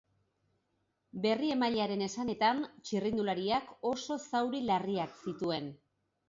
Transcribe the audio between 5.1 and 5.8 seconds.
zituen.